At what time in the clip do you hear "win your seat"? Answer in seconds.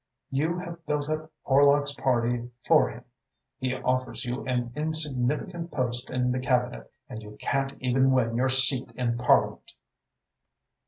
8.09-8.91